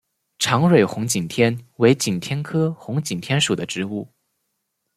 [0.39, 4.11] 长蕊红景天为景天科红景天属的植物。